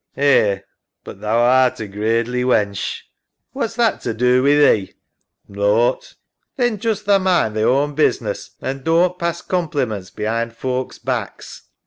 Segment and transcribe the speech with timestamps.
[0.17, 0.61] Eh,
[1.03, 3.01] but thou art a gradely wench.
[3.03, 3.03] EMMA.
[3.51, 4.85] What's that to do wi' thee?
[5.45, 5.55] SAM.
[5.57, 6.15] Nought.
[6.17, 6.17] EMMA.
[6.57, 11.69] Then just tha mind thy own business, an' doan't pass compliments behind folks' backs.